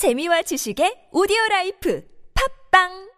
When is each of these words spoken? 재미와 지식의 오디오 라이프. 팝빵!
재미와 0.00 0.40
지식의 0.48 1.12
오디오 1.12 1.36
라이프. 1.50 2.00
팝빵! 2.32 3.09